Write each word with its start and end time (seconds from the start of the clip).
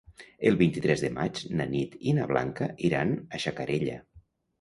El 0.51 0.55
vint-i-tres 0.59 1.03
de 1.05 1.09
maig 1.17 1.41
na 1.59 1.67
Nit 1.73 1.97
i 2.11 2.15
na 2.19 2.25
Blanca 2.31 2.71
iran 2.89 3.13
a 3.39 3.43
Xacarella. 3.45 3.99